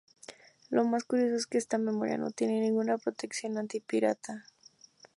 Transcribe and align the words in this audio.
Lo 0.71 0.83
más 0.83 1.03
curioso, 1.03 1.35
es 1.35 1.45
que 1.45 1.59
esta 1.59 1.77
memoria 1.77 2.17
no 2.17 2.31
tiene 2.31 2.59
ninguna 2.59 2.97
protección 2.97 3.59
anti 3.59 3.81
pirata. 3.81 4.45